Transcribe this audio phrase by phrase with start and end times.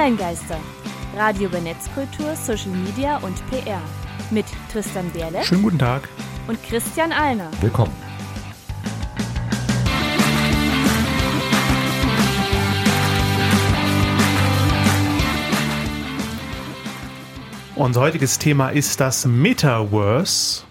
[0.00, 0.56] Online-Geister.
[1.14, 3.82] Radio über Netzkultur, Social Media und PR.
[4.30, 6.08] Mit Tristan Berle Schönen guten Tag.
[6.48, 7.50] und Christian Alner.
[7.60, 7.92] Willkommen.
[17.76, 20.62] Unser heutiges Thema ist das Metaverse.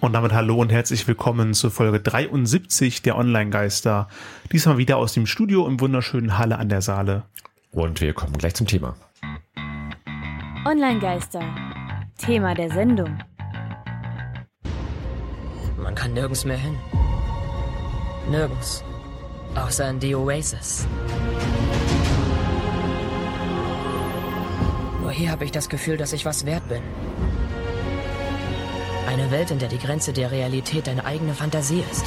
[0.00, 4.08] Und damit hallo und herzlich willkommen zur Folge 73 der Online-Geister.
[4.50, 7.24] Diesmal wieder aus dem Studio im wunderschönen Halle an der Saale.
[7.72, 8.94] Und wir kommen gleich zum Thema.
[10.66, 11.40] Online-Geister.
[12.18, 13.18] Thema der Sendung.
[15.78, 16.76] Man kann nirgends mehr hin.
[18.30, 18.84] Nirgends.
[19.54, 20.86] Außer in die Oasis.
[25.00, 26.82] Nur hier habe ich das Gefühl, dass ich was wert bin.
[29.08, 32.04] Eine Welt, in der die Grenze der Realität deine eigene Fantasie ist.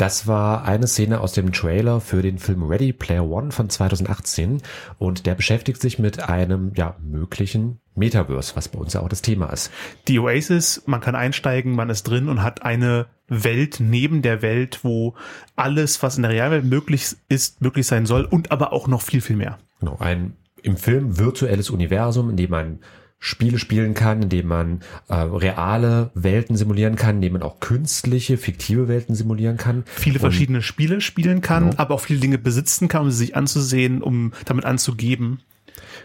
[0.00, 4.62] Das war eine Szene aus dem Trailer für den Film Ready Player One von 2018
[4.96, 9.20] und der beschäftigt sich mit einem ja möglichen Metaverse, was bei uns ja auch das
[9.20, 9.70] Thema ist.
[10.08, 14.80] Die Oasis, man kann einsteigen, man ist drin und hat eine Welt neben der Welt,
[14.84, 15.16] wo
[15.54, 19.20] alles, was in der Realwelt möglich ist, möglich sein soll und aber auch noch viel,
[19.20, 19.58] viel mehr.
[19.80, 22.78] Genau, ein im Film virtuelles Universum, in dem man
[23.22, 27.60] Spiele spielen kann, in dem man äh, reale Welten simulieren kann, in dem man auch
[27.60, 29.84] künstliche, fiktive Welten simulieren kann.
[29.86, 31.78] Viele Und- verschiedene Spiele spielen kann, Genau.
[31.78, 35.40] aber auch viele Dinge besitzen kann, um sie sich anzusehen, um damit anzugeben.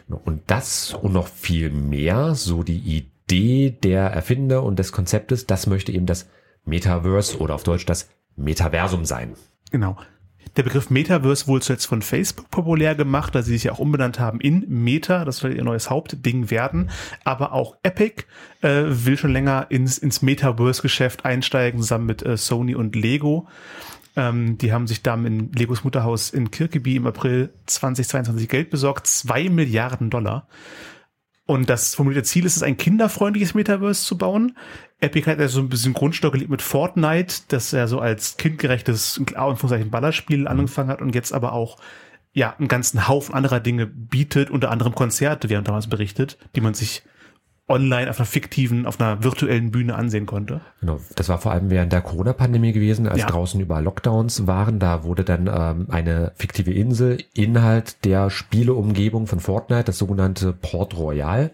[0.09, 2.77] Und das und noch viel mehr, so die
[3.27, 6.27] Idee der Erfinder und des Konzeptes, das möchte eben das
[6.65, 9.33] Metaverse oder auf Deutsch das Metaversum sein.
[9.71, 9.97] Genau.
[10.57, 14.19] Der Begriff Metaverse wohl zuletzt von Facebook populär gemacht, da sie sich ja auch umbenannt
[14.19, 16.89] haben in Meta, das soll ihr neues Hauptding werden.
[17.25, 18.23] Aber auch Epic
[18.61, 23.47] äh, will schon länger ins, ins Metaverse-Geschäft einsteigen, zusammen mit äh, Sony und Lego.
[24.15, 29.07] Ähm, die haben sich da in Legos Mutterhaus in Kirkeby im April 2022 Geld besorgt,
[29.07, 30.47] zwei Milliarden Dollar.
[31.47, 34.57] Und das formulierte Ziel ist es, ein kinderfreundliches Metaverse zu bauen.
[34.99, 39.17] Epic hat ja so ein bisschen Grundstock gelegt mit Fortnite, das er so als kindgerechtes,
[39.17, 41.77] in Anführungszeichen, Ballerspiel angefangen hat und jetzt aber auch
[42.33, 46.61] ja einen ganzen Haufen anderer Dinge bietet, unter anderem Konzerte, wir haben damals berichtet, die
[46.61, 47.03] man sich
[47.67, 50.61] online auf einer fiktiven, auf einer virtuellen Bühne ansehen konnte.
[50.81, 53.27] Genau, das war vor allem während der Corona-Pandemie gewesen, als Ja.
[53.27, 54.77] draußen überall Lockdowns waren.
[54.79, 60.95] Da wurde dann ähm, eine fiktive Insel Inhalt der Spieleumgebung von Fortnite, das sogenannte Port
[60.95, 61.51] Royal,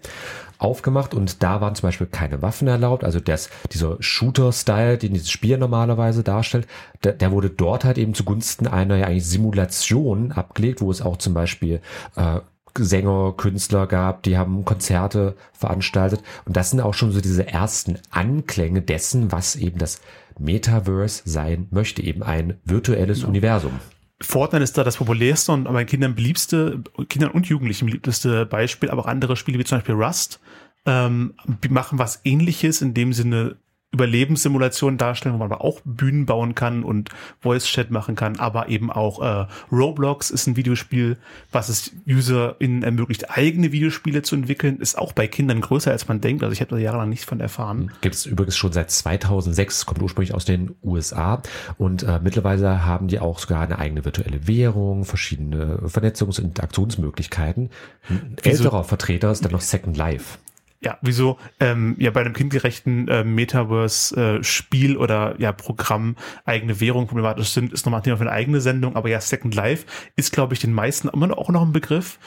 [0.57, 3.03] aufgemacht und da waren zum Beispiel keine Waffen erlaubt.
[3.03, 6.67] Also das, dieser Shooter-Style, den dieses Spiel normalerweise darstellt,
[7.03, 11.17] der, der wurde dort halt eben zugunsten einer ja eigentlich Simulation abgelegt, wo es auch
[11.17, 11.81] zum Beispiel
[12.16, 12.41] äh,
[12.78, 16.22] Sänger, Künstler gab, die haben Konzerte veranstaltet.
[16.46, 20.02] Und das sind auch schon so diese ersten Anklänge dessen, was eben das
[20.40, 23.80] Metaverse sein möchte, eben ein virtuelles Universum.
[24.22, 29.02] Fortnite ist da das populärste und bei Kindern beliebste, Kindern und Jugendlichen beliebteste Beispiel, aber
[29.02, 30.40] auch andere Spiele wie zum Beispiel Rust
[30.86, 31.34] ähm,
[31.70, 33.58] machen was ähnliches, in dem Sinne
[33.94, 37.09] Überlebenssimulationen darstellen, wo man aber auch Bühnen bauen kann und
[37.41, 41.18] Voice-Chat machen kann, aber eben auch äh, Roblox ist ein Videospiel,
[41.52, 46.22] was es UserInnen ermöglicht, eigene Videospiele zu entwickeln, ist auch bei Kindern größer, als man
[46.22, 46.41] denkt.
[46.44, 47.91] Also ich habe da jahrelang nichts von erfahren.
[48.02, 51.41] Gibt es übrigens schon seit 2006, kommt ursprünglich aus den USA
[51.78, 57.69] und äh, mittlerweile haben die auch sogar eine eigene virtuelle Währung, verschiedene Vernetzungs- und Interaktionsmöglichkeiten.
[58.09, 60.38] Ein Wieso- älterer Vertreter ist dann noch Second Life.
[60.84, 67.50] Ja, wieso ähm, ja bei einem kindgerechten äh, Metaverse-Spiel oder ja Programm eigene Währung problematisch
[67.50, 71.08] sind, ist nochmal eine eigene Sendung, aber ja, Second Life ist, glaube ich, den meisten
[71.09, 72.18] immer noch, auch noch ein Begriff.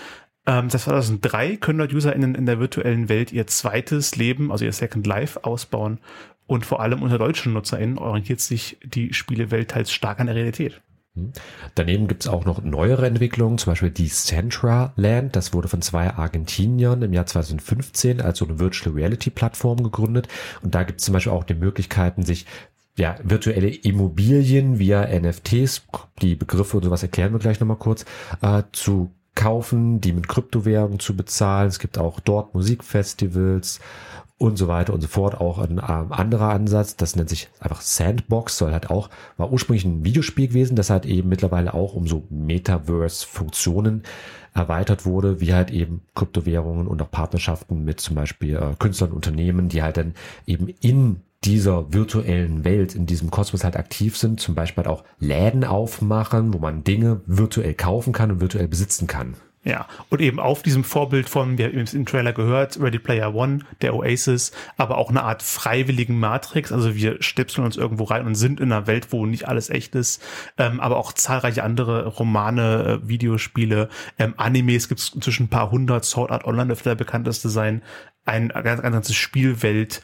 [0.46, 4.72] Ähm, seit 2003 können dort UserInnen in der virtuellen Welt ihr zweites Leben, also ihr
[4.72, 5.98] Second Life, ausbauen.
[6.46, 10.80] Und vor allem unter deutschen NutzerInnen orientiert sich die Spielewelt teils stark an der Realität.
[11.76, 15.36] Daneben gibt's auch noch neuere Entwicklungen, zum Beispiel Decentraland.
[15.36, 20.26] Das wurde von zwei Argentiniern im Jahr 2015 als so eine Virtual Reality Plattform gegründet.
[20.62, 22.46] Und da gibt's zum Beispiel auch die Möglichkeiten, sich
[22.96, 25.82] ja, virtuelle Immobilien via NFTs,
[26.22, 28.04] die Begriffe und sowas erklären wir gleich nochmal kurz,
[28.40, 31.68] äh, zu kaufen, die mit Kryptowährungen zu bezahlen.
[31.68, 33.80] Es gibt auch dort Musikfestivals
[34.38, 35.40] und so weiter und so fort.
[35.40, 39.84] Auch ein ähm, anderer Ansatz, das nennt sich einfach Sandbox, soll halt auch, war ursprünglich
[39.84, 44.02] ein Videospiel gewesen, das halt eben mittlerweile auch um so Metaverse-Funktionen
[44.54, 49.68] erweitert wurde, wie halt eben Kryptowährungen und auch Partnerschaften mit zum Beispiel äh, Künstlern, Unternehmen,
[49.68, 50.14] die halt dann
[50.46, 55.04] eben in dieser virtuellen Welt, in diesem Kosmos halt aktiv sind, zum Beispiel halt auch
[55.18, 59.34] Läden aufmachen, wo man Dinge virtuell kaufen kann und virtuell besitzen kann.
[59.64, 63.34] Ja, und eben auf diesem Vorbild von, wir haben es im Trailer gehört, Ready Player
[63.34, 68.26] One, der Oasis, aber auch eine Art freiwilligen Matrix, also wir stipseln uns irgendwo rein
[68.26, 70.22] und sind in einer Welt, wo nicht alles echt ist,
[70.58, 73.88] ähm, aber auch zahlreiche andere Romane, äh, Videospiele,
[74.18, 77.82] ähm, Animes gibt es inzwischen ein paar hundert, Sword Art Online dürfte der bekannteste sein,
[78.26, 80.02] ein ganz, ganz ganzes Spielwelt,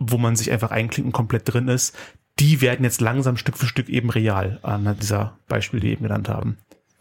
[0.00, 1.96] wo man sich einfach einklinkt und komplett drin ist,
[2.40, 6.02] die werden jetzt langsam Stück für Stück eben real an dieser Beispiel, die wir eben
[6.02, 6.58] genannt haben.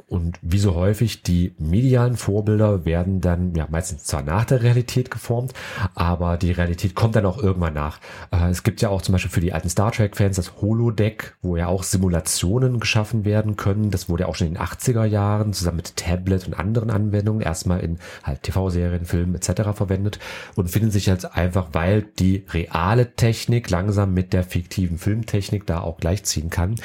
[0.07, 5.09] Und wie so häufig, die medialen Vorbilder werden dann ja meistens zwar nach der Realität
[5.09, 5.53] geformt,
[5.95, 7.99] aber die Realität kommt dann auch irgendwann nach.
[8.31, 11.57] Äh, es gibt ja auch zum Beispiel für die alten Star Trek-Fans das Holodeck, wo
[11.57, 13.89] ja auch Simulationen geschaffen werden können.
[13.89, 17.41] Das wurde ja auch schon in den 80er Jahren zusammen mit Tablet und anderen Anwendungen
[17.41, 19.71] erstmal in halt TV-Serien, Filmen etc.
[19.73, 20.19] verwendet
[20.55, 25.81] und finden sich jetzt einfach, weil die reale Technik langsam mit der fiktiven Filmtechnik da
[25.81, 26.75] auch gleichziehen kann,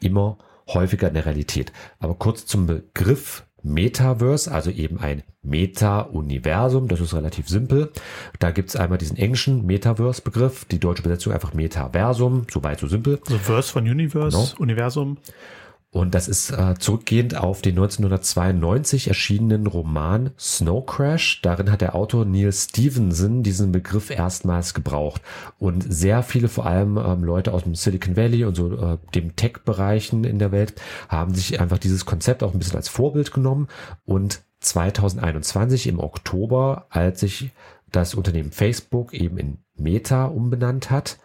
[0.00, 0.36] immer
[0.68, 1.72] häufiger in der Realität.
[1.98, 7.90] Aber kurz zum Begriff Metaverse, also eben ein Meta-Universum, das ist relativ simpel.
[8.38, 13.20] Da gibt's einmal diesen englischen Metaverse-Begriff, die deutsche Besetzung einfach Metaversum, soweit so simpel.
[13.26, 14.62] Also Verse von Universe, genau.
[14.62, 15.18] Universum.
[15.96, 21.40] Und das ist äh, zurückgehend auf den 1992 erschienenen Roman Snow Crash.
[21.40, 25.22] Darin hat der Autor Neil Stevenson diesen Begriff erstmals gebraucht.
[25.58, 29.36] Und sehr viele, vor allem ähm, Leute aus dem Silicon Valley und so äh, dem
[29.36, 30.74] Tech-Bereichen in der Welt,
[31.08, 33.66] haben sich einfach dieses Konzept auch ein bisschen als Vorbild genommen.
[34.04, 37.52] Und 2021 im Oktober, als sich
[37.90, 41.16] das Unternehmen Facebook eben in Meta umbenannt hat,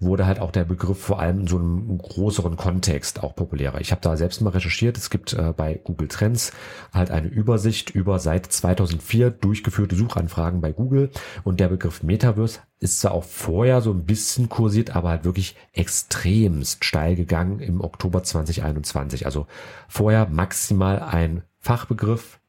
[0.00, 3.80] wurde halt auch der Begriff vor allem in so einem größeren Kontext auch populärer.
[3.80, 4.96] Ich habe da selbst mal recherchiert.
[4.98, 6.52] Es gibt äh, bei Google Trends
[6.92, 11.10] halt eine Übersicht über seit 2004 durchgeführte Suchanfragen bei Google
[11.44, 15.56] und der Begriff Metaverse ist zwar auch vorher so ein bisschen kursiert, aber halt wirklich
[15.72, 19.26] extremst steil gegangen im Oktober 2021.
[19.26, 19.46] Also
[19.88, 22.40] vorher maximal ein Fachbegriff,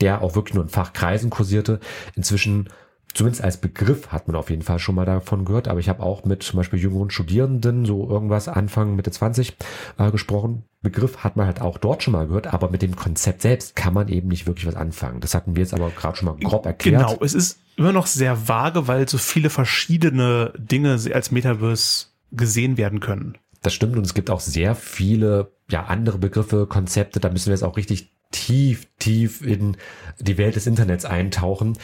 [0.00, 1.78] der auch wirklich nur in Fachkreisen kursierte.
[2.14, 2.68] Inzwischen
[3.16, 6.02] zumindest als Begriff hat man auf jeden Fall schon mal davon gehört, aber ich habe
[6.02, 9.56] auch mit zum Beispiel jüngeren Studierenden, so irgendwas Anfang, Mitte 20
[9.98, 10.64] äh, gesprochen.
[10.82, 13.94] Begriff hat man halt auch dort schon mal gehört, aber mit dem Konzept selbst kann
[13.94, 15.20] man eben nicht wirklich was anfangen.
[15.20, 17.08] Das hatten wir jetzt aber gerade schon mal grob erklärt.
[17.08, 22.76] Genau, es ist immer noch sehr vage, weil so viele verschiedene Dinge als Metaverse gesehen
[22.76, 23.38] werden können.
[23.62, 27.54] Das stimmt und es gibt auch sehr viele ja andere Begriffe, Konzepte, da müssen wir
[27.54, 29.76] jetzt auch richtig tief, tief in
[30.20, 31.78] die Welt des Internets eintauchen.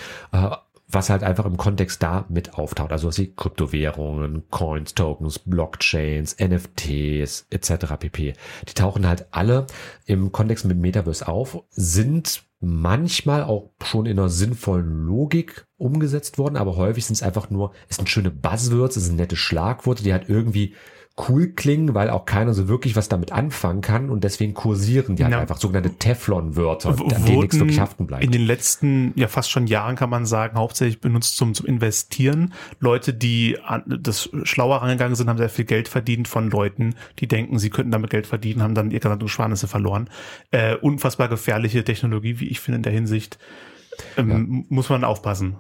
[0.92, 2.92] Was halt einfach im Kontext da mit auftaucht.
[2.92, 7.96] Also was wie Kryptowährungen, Coins, Tokens, Blockchains, NFTs etc.
[7.98, 8.34] pp.
[8.68, 9.66] Die tauchen halt alle
[10.06, 16.56] im Kontext mit Metaverse auf, sind manchmal auch schon in einer sinnvollen Logik umgesetzt worden,
[16.56, 20.12] aber häufig sind es einfach nur, es sind schöne Buzzwords, es sind nette Schlagworte, die
[20.12, 20.74] halt irgendwie
[21.28, 25.24] cool klingen, weil auch keiner so wirklich was damit anfangen kann und deswegen kursieren die
[25.24, 28.24] halt einfach sogenannte Teflon-Wörter, an denen nichts wirklich haften bleibt.
[28.24, 32.54] In den letzten, ja fast schon Jahren kann man sagen, hauptsächlich benutzt zum, zum Investieren.
[32.80, 37.28] Leute, die an, das schlauer rangegangen sind, haben sehr viel Geld verdient von Leuten, die
[37.28, 40.08] denken, sie könnten damit Geld verdienen, haben dann ihre Gesamtungsparnisse verloren.
[40.50, 43.38] Äh, unfassbar gefährliche Technologie, wie ich finde in der Hinsicht.
[44.16, 44.64] Ähm, ja.
[44.68, 45.56] Muss man aufpassen.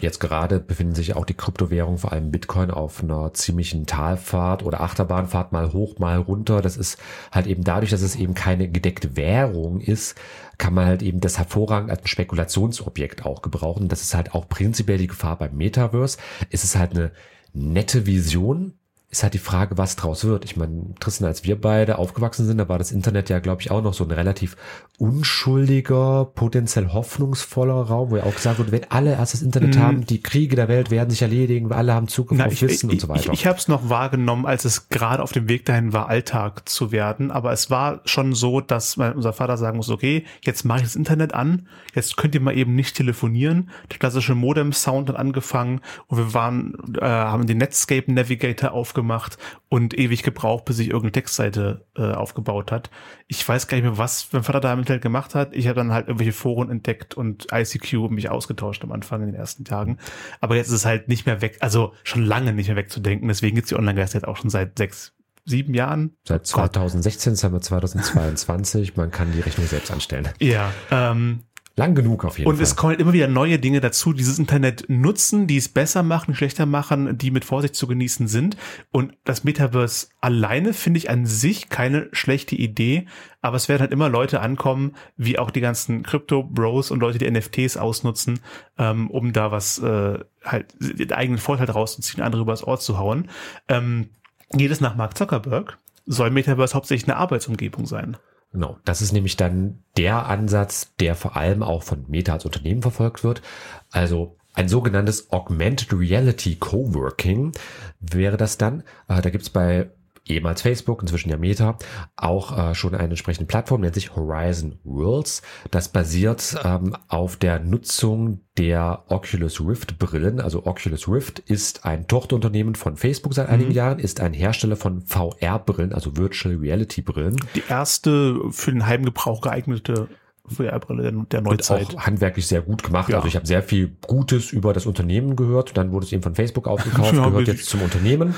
[0.00, 4.80] Jetzt gerade befinden sich auch die Kryptowährungen, vor allem Bitcoin, auf einer ziemlichen Talfahrt oder
[4.80, 6.60] Achterbahnfahrt, mal hoch, mal runter.
[6.60, 6.98] Das ist
[7.30, 10.16] halt eben dadurch, dass es eben keine gedeckte Währung ist,
[10.58, 13.88] kann man halt eben das hervorragend als Spekulationsobjekt auch gebrauchen.
[13.88, 16.18] Das ist halt auch prinzipiell die Gefahr beim Metaverse.
[16.50, 17.12] Es ist halt eine
[17.52, 18.74] nette Vision,
[19.10, 20.44] ist halt die Frage, was draus wird.
[20.44, 23.70] Ich meine, Tristan, als wir beide aufgewachsen sind, da war das Internet ja, glaube ich,
[23.70, 24.54] auch noch so ein relativ
[24.98, 29.78] unschuldiger, potenziell hoffnungsvoller Raum, wo ja auch gesagt wurde, wenn alle erst das Internet mm.
[29.78, 33.00] haben, die Kriege der Welt werden sich erledigen, alle haben Zugriff auf Wissen ich, und
[33.00, 33.32] so weiter.
[33.32, 36.68] Ich, ich habe es noch wahrgenommen, als es gerade auf dem Weg dahin war, Alltag
[36.68, 37.30] zu werden.
[37.30, 40.96] Aber es war schon so, dass unser Vater sagen muss, okay, jetzt mache ich das
[40.96, 43.70] Internet an, jetzt könnt ihr mal eben nicht telefonieren.
[43.90, 49.38] Der klassische Modem-Sound hat angefangen und wir waren, äh, haben den Netscape Navigator aufgebaut gemacht
[49.68, 52.90] und ewig gebraucht, bis sich irgendeine Textseite äh, aufgebaut hat.
[53.28, 55.54] Ich weiß gar nicht mehr, was mein Vater da im Internet gemacht hat.
[55.54, 59.34] Ich habe dann halt irgendwelche Foren entdeckt und ICQ mich ausgetauscht am Anfang in den
[59.34, 59.98] ersten Tagen.
[60.40, 63.28] Aber jetzt ist es halt nicht mehr weg, also schon lange nicht mehr wegzudenken.
[63.28, 65.14] Deswegen gibt's die Online-Geister jetzt auch schon seit sechs,
[65.44, 66.16] sieben Jahren.
[66.26, 68.96] Seit 2016, jetzt haben wir 2022.
[68.96, 70.28] Man kann die Rechnung selbst anstellen.
[70.40, 71.44] Ja, ähm,
[71.78, 72.60] Lang genug auf jeden und Fall.
[72.60, 76.02] Und es kommen halt immer wieder neue Dinge dazu, dieses Internet nutzen, die es besser
[76.02, 78.56] machen, schlechter machen, die mit Vorsicht zu genießen sind.
[78.90, 83.06] Und das Metaverse alleine finde ich an sich keine schlechte Idee,
[83.40, 87.30] aber es werden halt immer Leute ankommen, wie auch die ganzen Crypto-Bros und Leute, die
[87.30, 88.40] NFTs ausnutzen,
[88.76, 93.30] ähm, um da was äh, halt den eigenen Vorteil rauszuziehen, andere übers Ort zu hauen.
[93.68, 94.10] Ähm,
[94.50, 98.16] geht es nach Mark Zuckerberg, soll Metaverse hauptsächlich eine Arbeitsumgebung sein.
[98.52, 102.82] Genau, das ist nämlich dann der Ansatz, der vor allem auch von Meta als Unternehmen
[102.82, 103.42] verfolgt wird.
[103.90, 107.52] Also ein sogenanntes Augmented Reality Coworking
[108.00, 108.82] wäre das dann.
[109.06, 109.90] Äh, da gibt's bei
[110.28, 111.78] ehemals Facebook, inzwischen ja Meta,
[112.16, 115.42] auch äh, schon eine entsprechende Plattform, nennt sich Horizon Worlds.
[115.70, 120.40] Das basiert ähm, auf der Nutzung der Oculus Rift Brillen.
[120.40, 123.76] Also Oculus Rift ist ein Tochterunternehmen von Facebook seit einigen mhm.
[123.76, 127.36] Jahren, ist ein Hersteller von VR-Brillen, also Virtual Reality Brillen.
[127.54, 130.08] Die erste für den Heimgebrauch geeignete
[130.54, 131.90] VR-Brille der, der Neuzeit.
[131.90, 133.08] Und auch handwerklich sehr gut gemacht.
[133.08, 133.16] Ja.
[133.16, 135.76] Also ich habe sehr viel Gutes über das Unternehmen gehört.
[135.76, 138.34] Dann wurde es eben von Facebook aufgekauft, ja, gehört jetzt zum Unternehmen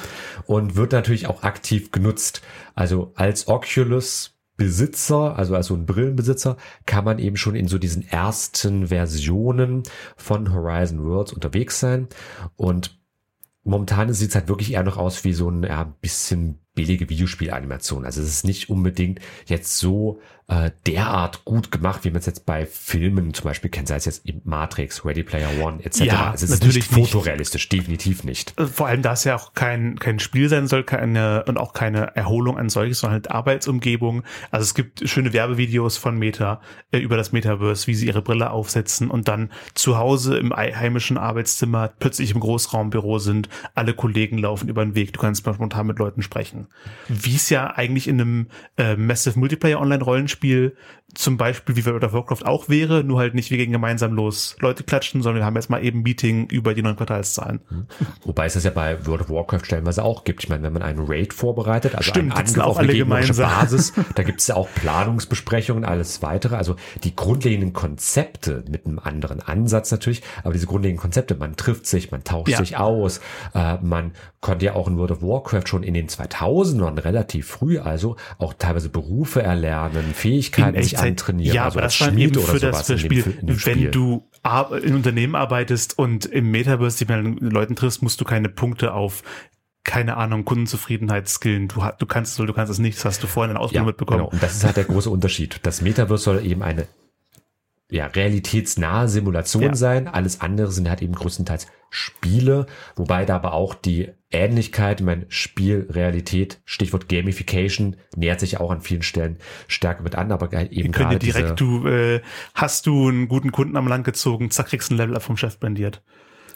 [0.46, 2.42] und wird natürlich auch aktiv genutzt.
[2.74, 7.78] Also als Oculus Besitzer, also als so ein Brillenbesitzer, kann man eben schon in so
[7.78, 9.84] diesen ersten Versionen
[10.18, 12.08] von Horizon Worlds unterwegs sein.
[12.56, 13.00] Und
[13.64, 18.04] momentan sieht es halt wirklich eher noch aus wie so ein ja, bisschen billige Videospielanimation.
[18.04, 22.44] Also es ist nicht unbedingt jetzt so äh, derart gut gemacht, wie man es jetzt
[22.44, 26.00] bei Filmen zum Beispiel kennt, sei es jetzt Matrix, Ready Player One etc.
[26.00, 27.80] Ja, es ist natürlich nicht fotorealistisch, nicht.
[27.80, 28.58] definitiv nicht.
[28.58, 31.72] Äh, vor allem, da es ja auch kein, kein Spiel sein soll, keine und auch
[31.72, 34.24] keine Erholung an solches, sondern halt Arbeitsumgebung.
[34.50, 36.60] Also es gibt schöne Werbevideos von Meta
[36.90, 41.16] äh, über das Metaverse, wie sie ihre Brille aufsetzen und dann zu Hause im heimischen
[41.16, 45.86] Arbeitszimmer plötzlich im Großraumbüro sind, alle Kollegen laufen über den Weg, du kannst mal spontan
[45.86, 46.59] mit Leuten sprechen.
[47.08, 50.76] Wie es ja eigentlich in einem äh, Massive Multiplayer Online-Rollenspiel Spiel
[51.14, 54.56] zum Beispiel wie World of Warcraft auch wäre, nur halt nicht wir gegen gemeinsam los
[54.60, 57.60] Leute klatschen, sondern wir haben jetzt mal eben Meeting über die neuen Quartalszahlen.
[57.68, 57.86] Mhm.
[58.22, 60.44] Wobei es das ja bei World of Warcraft stellenweise auch gibt.
[60.44, 63.34] Ich meine, wenn man einen Raid vorbereitet, also Stimmt, einen Angriff auf eine gegnerische.
[63.34, 66.56] Basis, da gibt es ja auch Planungsbesprechungen, alles weitere.
[66.56, 71.86] Also die grundlegenden Konzepte mit einem anderen Ansatz natürlich, aber diese grundlegenden Konzepte, man trifft
[71.86, 72.58] sich, man tauscht ja.
[72.58, 73.20] sich aus,
[73.54, 76.08] äh, man konnte ja auch in World of Warcraft schon in den
[76.50, 81.54] 2000ern relativ früh also auch teilweise Berufe erlernen, Fähigkeiten sich antrainieren.
[81.54, 83.22] Ja, also aber das war eben für das Spiel.
[83.22, 83.90] Dem, Wenn Spiel.
[83.90, 84.24] du
[84.82, 87.12] in Unternehmen arbeitest und im Metaverse die
[87.44, 89.22] Leuten triffst, musst du keine Punkte auf
[89.82, 91.68] keine Ahnung, Kundenzufriedenheit skillen.
[91.68, 93.86] Du, du kannst es, du kannst es nicht, das hast du vorhin in der Ausbildung
[93.86, 94.20] ja, mitbekommen.
[94.20, 94.30] Genau.
[94.30, 95.58] Und das ist halt der große Unterschied.
[95.62, 96.86] Das Metaverse soll eben eine
[97.90, 99.74] ja, realitätsnahe Simulation ja.
[99.74, 100.08] sein.
[100.08, 105.26] Alles andere sind halt eben größtenteils Spiele, wobei da aber auch die Ähnlichkeit, ich meine,
[105.28, 110.70] Spiel, Realität, Stichwort Gamification, nähert sich auch an vielen Stellen stärker mit an, aber halt
[110.70, 112.20] eben gerade direkt, du äh,
[112.54, 116.00] hast du einen guten Kunden am Land gezogen, zack, kriegst ein Level vom Chef bandiert.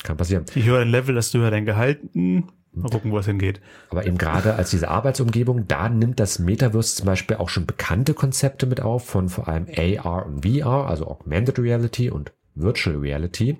[0.05, 0.45] Kann passieren.
[0.55, 2.01] Je höher dein Level, desto höher dein Gehalt.
[2.13, 3.61] Hm, mal gucken, wo es hingeht.
[3.91, 8.15] Aber eben gerade als diese Arbeitsumgebung, da nimmt das Metaverse zum Beispiel auch schon bekannte
[8.15, 13.57] Konzepte mit auf, von vor allem AR und VR, also Augmented Reality und Virtual Reality.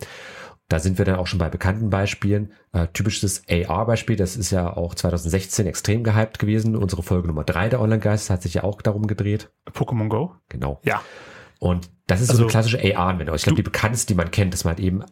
[0.69, 2.53] Da sind wir dann auch schon bei bekannten Beispielen.
[2.73, 6.75] Äh, typisches AR-Beispiel, das ist ja auch 2016 extrem gehypt gewesen.
[6.75, 9.51] Unsere Folge Nummer drei der Online-Geist hat sich ja auch darum gedreht.
[9.71, 10.35] Pokémon Go?
[10.49, 10.81] Genau.
[10.85, 11.03] Ja.
[11.59, 13.37] Und das ist also, so eine klassische AR-Anwendung.
[13.37, 15.05] Ich glaube, die bekannteste, die man kennt, dass man halt eben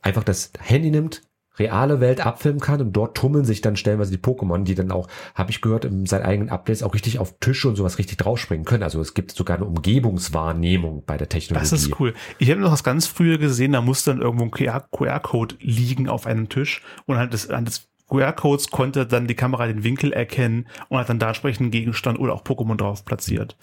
[0.00, 1.22] einfach das Handy nimmt,
[1.58, 5.08] reale Welt abfilmen kann und dort tummeln sich dann stellenweise die Pokémon, die dann auch,
[5.34, 8.64] habe ich gehört, in seinen eigenen Updates auch richtig auf Tische und sowas richtig draufspringen
[8.64, 8.82] können.
[8.82, 11.70] Also es gibt sogar eine Umgebungswahrnehmung bei der Technologie.
[11.70, 12.14] Das ist cool.
[12.38, 16.26] Ich habe noch was ganz früher gesehen, da musste dann irgendwo ein QR-Code liegen auf
[16.26, 20.98] einem Tisch und halt das, das QR-Codes konnte dann die Kamera den Winkel erkennen und
[20.98, 23.56] hat dann da entsprechenden Gegenstand oder auch Pokémon drauf platziert.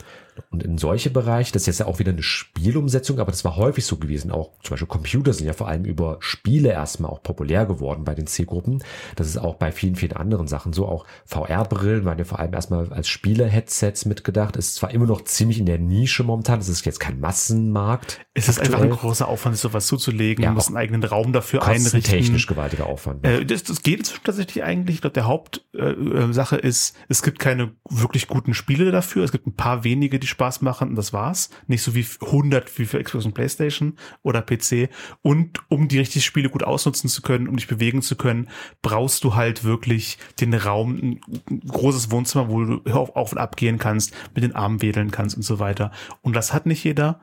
[0.52, 3.56] Und in solche Bereiche, das ist jetzt ja auch wieder eine Spielumsetzung, aber das war
[3.56, 4.32] häufig so gewesen.
[4.32, 8.16] Auch zum Beispiel Computer sind ja vor allem über Spiele erstmal auch populär geworden bei
[8.16, 8.84] den Zielgruppen.
[9.16, 10.88] Das ist auch bei vielen, vielen anderen Sachen so.
[10.88, 14.58] Auch VR-Brillen waren ja vor allem erstmal als Spiele-Headsets mitgedacht.
[14.58, 18.20] Ist zwar immer noch ziemlich in der Nische momentan, es ist jetzt kein Massenmarkt.
[18.34, 18.82] Es ist aktuell.
[18.82, 20.44] einfach ein großer Aufwand, sowas zuzulegen.
[20.44, 22.04] Ja, Man muss einen eigenen Raum dafür einrichten.
[22.04, 23.26] technisch gewaltiger Aufwand.
[23.26, 24.96] Äh, das, das geht tatsächlich eigentlich.
[24.96, 29.24] Ich glaube, der Hauptsache äh, ist, es gibt keine wirklich guten Spiele dafür.
[29.24, 31.50] Es gibt ein paar wenige, die Spaß machen und das war's.
[31.68, 34.90] Nicht so wie 100 wie für Xbox und Playstation oder PC.
[35.22, 38.50] Und um die richtig Spiele gut ausnutzen zu können, um dich bewegen zu können,
[38.82, 43.58] brauchst du halt wirklich den Raum, ein großes Wohnzimmer, wo du auf, auf und ab
[43.58, 45.92] gehen kannst, mit den Armen wedeln kannst und so weiter.
[46.22, 47.20] Und das hat nicht jeder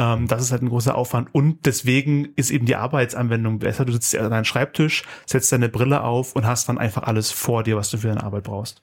[0.00, 1.28] ähm, das ist halt ein großer Aufwand.
[1.34, 3.84] Und deswegen ist eben die Arbeitsanwendung besser.
[3.84, 7.62] Du sitzt an deinem Schreibtisch, setzt deine Brille auf und hast dann einfach alles vor
[7.62, 8.82] dir, was du für deine Arbeit brauchst.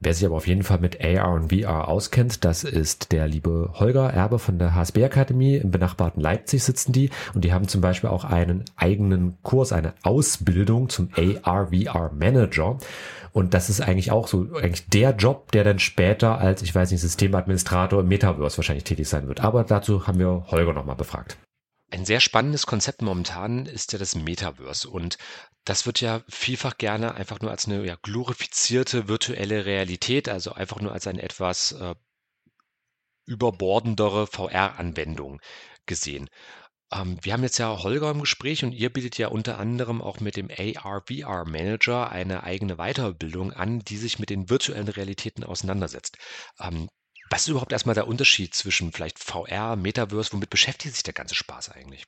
[0.00, 3.72] Wer sich aber auf jeden Fall mit AR und VR auskennt, das ist der liebe
[3.74, 5.56] Holger Erbe von der HSB Akademie.
[5.56, 9.94] Im benachbarten Leipzig sitzen die und die haben zum Beispiel auch einen eigenen Kurs, eine
[10.04, 12.78] Ausbildung zum AR VR Manager.
[13.32, 16.92] Und das ist eigentlich auch so eigentlich der Job, der dann später als, ich weiß
[16.92, 19.40] nicht, Systemadministrator im Metaverse wahrscheinlich tätig sein wird.
[19.40, 21.38] Aber dazu haben wir Holger nochmal befragt.
[21.90, 25.16] Ein sehr spannendes Konzept momentan ist ja das Metaverse und
[25.64, 30.80] das wird ja vielfach gerne einfach nur als eine ja, glorifizierte virtuelle Realität, also einfach
[30.80, 31.94] nur als ein etwas äh,
[33.26, 35.40] überbordendere VR-Anwendung
[35.86, 36.28] gesehen.
[36.92, 40.20] Ähm, wir haben jetzt ja Holger im Gespräch und ihr bietet ja unter anderem auch
[40.20, 46.16] mit dem AR-VR Manager eine eigene Weiterbildung an, die sich mit den virtuellen Realitäten auseinandersetzt.
[46.60, 46.88] Ähm,
[47.30, 50.32] was ist überhaupt erstmal der Unterschied zwischen vielleicht VR, Metaverse?
[50.32, 52.06] Womit beschäftigt sich der ganze Spaß eigentlich?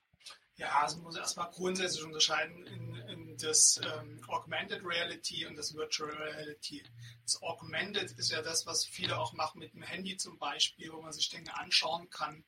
[0.60, 5.74] Ja, also man muss erstmal grundsätzlich unterscheiden in, in das ähm, Augmented Reality und das
[5.74, 6.84] Virtual Reality.
[7.22, 11.00] Das Augmented ist ja das, was viele auch machen mit dem Handy zum Beispiel, wo
[11.00, 12.44] man sich Dinge anschauen kann,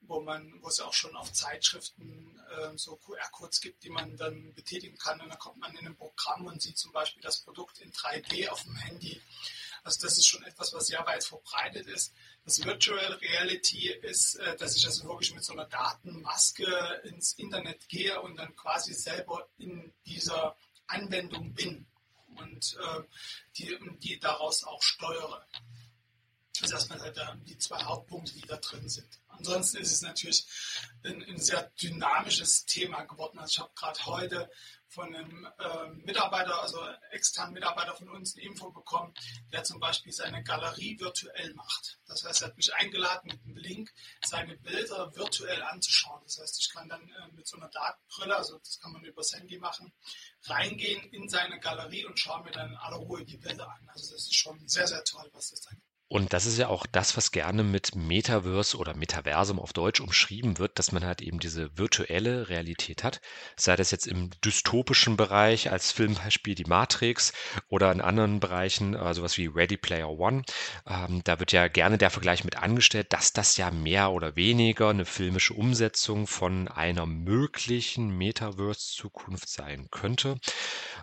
[0.00, 4.54] wo man, wo es auch schon auf Zeitschriften äh, so QR-Codes gibt, die man dann
[4.54, 7.80] betätigen kann und dann kommt man in ein Programm und sieht zum Beispiel das Produkt
[7.80, 9.20] in 3D auf dem Handy.
[9.86, 12.12] Also das ist schon etwas, was sehr weit verbreitet ist.
[12.44, 17.88] Das Virtual Reality ist, äh, dass ich also wirklich mit so einer Datenmaske ins Internet
[17.88, 20.56] gehe und dann quasi selber in dieser
[20.88, 21.86] Anwendung bin
[22.34, 23.02] und äh,
[23.58, 25.46] die, die daraus auch steuere.
[26.54, 29.20] Das ist erstmal halt die zwei Hauptpunkte, die da drin sind.
[29.28, 30.46] Ansonsten ist es natürlich
[31.04, 33.38] ein, ein sehr dynamisches Thema geworden.
[33.38, 34.50] Also ich habe gerade heute
[34.96, 39.12] von einem äh, Mitarbeiter, also externen Mitarbeiter von uns, eine Info bekommen,
[39.52, 41.98] der zum Beispiel seine Galerie virtuell macht.
[42.06, 43.92] Das heißt, er hat mich eingeladen, mit einem Link
[44.24, 46.22] seine Bilder virtuell anzuschauen.
[46.24, 49.20] Das heißt, ich kann dann äh, mit so einer Datenbrille, also das kann man über
[49.20, 49.92] das Handy machen,
[50.44, 53.88] reingehen in seine Galerie und schaue mir dann in aller Ruhe die Bilder an.
[53.90, 55.85] Also das ist schon sehr, sehr toll, was das da gibt.
[56.08, 60.58] Und das ist ja auch das, was gerne mit Metaverse oder Metaversum auf Deutsch umschrieben
[60.58, 63.20] wird, dass man halt eben diese virtuelle Realität hat.
[63.56, 67.32] Sei das jetzt im dystopischen Bereich als Filmbeispiel die Matrix
[67.68, 70.42] oder in anderen Bereichen, äh, sowas wie Ready Player One.
[70.86, 74.90] Ähm, da wird ja gerne der Vergleich mit angestellt, dass das ja mehr oder weniger
[74.90, 80.38] eine filmische Umsetzung von einer möglichen Metaverse-Zukunft sein könnte.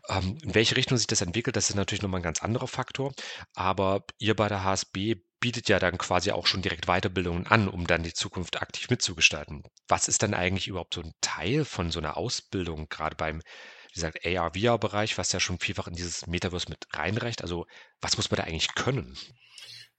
[0.08, 3.14] Ähm, in welche Richtung sich das entwickelt, das ist natürlich nochmal ein ganz anderer Faktor.
[3.54, 7.86] Aber ihr bei der HSB bietet ja dann quasi auch schon direkt Weiterbildungen an, um
[7.86, 9.64] dann die Zukunft aktiv mitzugestalten.
[9.88, 13.42] Was ist dann eigentlich überhaupt so ein Teil von so einer Ausbildung, gerade beim,
[13.90, 17.42] wie gesagt, AR-VR-Bereich, was ja schon vielfach in dieses Metaverse mit reinreicht?
[17.42, 17.66] Also
[18.00, 19.18] was muss man da eigentlich können?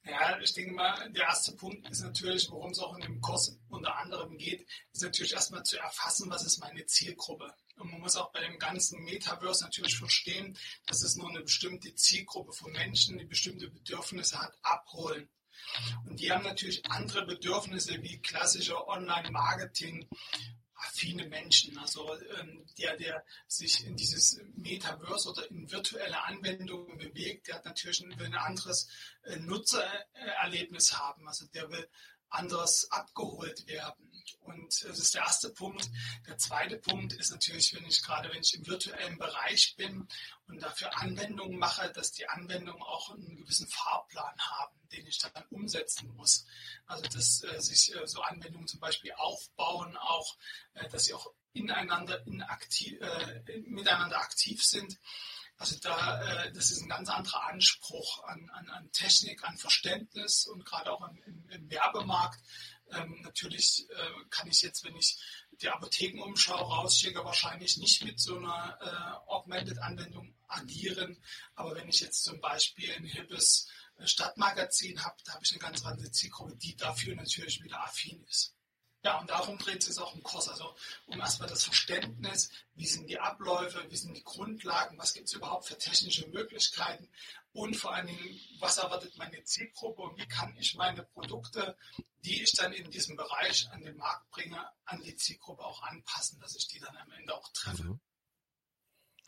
[0.05, 3.59] Ja, ich denke mal, der erste Punkt ist natürlich, worum es auch in dem Kurs
[3.69, 7.55] unter anderem geht, ist natürlich erstmal zu erfassen, was ist meine Zielgruppe.
[7.77, 10.57] Und man muss auch bei dem ganzen Metaverse natürlich verstehen,
[10.87, 15.29] dass es nur eine bestimmte Zielgruppe von Menschen, die bestimmte Bedürfnisse hat, abholen.
[16.07, 20.09] Und die haben natürlich andere Bedürfnisse wie klassische Online-Marketing,
[20.75, 27.49] affine Menschen, also ähm, der, der sich in dieses Metaverse oder in virtuelle Anwendungen bewegt,
[27.49, 28.89] der hat natürlich ein, ein anderes
[29.23, 31.27] äh, Nutzererlebnis haben.
[31.27, 31.89] Also der will
[32.29, 34.11] anders abgeholt werden.
[34.41, 35.91] Und das ist der erste Punkt.
[36.27, 40.09] Der zweite Punkt ist natürlich, wenn ich gerade, wenn ich im virtuellen Bereich bin
[40.47, 45.45] und dafür Anwendungen mache, dass die Anwendungen auch einen gewissen Fahrplan haben, den ich dann
[45.51, 46.47] umsetzen muss.
[46.87, 50.37] Also dass äh, sich äh, so Anwendungen zum Beispiel aufbauen, auch,
[50.75, 54.99] äh, dass sie auch ineinander in aktiv, äh, miteinander aktiv sind.
[55.57, 60.47] Also da, äh, das ist ein ganz anderer Anspruch an, an, an Technik, an Verständnis
[60.47, 62.41] und gerade auch im, im Werbemarkt.
[62.92, 65.18] Ähm, natürlich äh, kann ich jetzt, wenn ich
[65.61, 71.23] die Apothekenumschau rausschicke, wahrscheinlich nicht mit so einer äh, Augmented-Anwendung agieren.
[71.55, 73.68] Aber wenn ich jetzt zum Beispiel ein hippes
[73.99, 78.23] äh, Stadtmagazin habe, da habe ich eine ganz andere Zielgruppe, die dafür natürlich wieder affin
[78.25, 78.54] ist.
[79.05, 80.49] Ja, und darum dreht es auch im Kurs.
[80.49, 80.75] Also
[81.07, 85.35] um erstmal das Verständnis, wie sind die Abläufe, wie sind die Grundlagen, was gibt es
[85.35, 87.11] überhaupt für technische Möglichkeiten
[87.53, 91.77] und vor allen Dingen, was erwartet meine Zielgruppe und wie kann ich meine Produkte,
[92.25, 96.40] die ich dann in diesem Bereich an den Markt bringe, an die Zielgruppe auch anpassen,
[96.40, 97.85] dass ich die dann am Ende auch treffe.
[97.85, 98.01] Mhm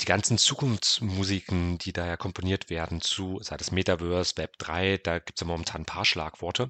[0.00, 5.18] die ganzen Zukunftsmusiken, die da ja komponiert werden zu, sei das Metaverse, Web 3, da
[5.18, 6.68] gibt es ja momentan ein paar Schlagworte,